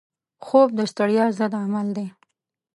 خوب 0.45 0.69
د 0.77 0.79
ستړیا 0.91 1.25
ضد 1.37 1.53
عمل 1.63 1.87
دی 1.97 2.07